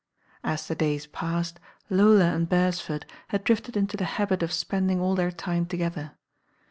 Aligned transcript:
As 0.43 0.67
the 0.67 0.73
days 0.73 1.05
passed, 1.05 1.59
Lola 1.87 2.33
and 2.33 2.49
Beresford 2.49 3.05
had 3.27 3.43
drifted 3.43 3.77
into 3.77 3.97
the 3.97 4.05
habit 4.17 4.41
of 4.41 4.51
spending 4.51 4.99
all 4.99 5.13
their 5.13 5.29
time 5.31 5.67
together. 5.67 6.13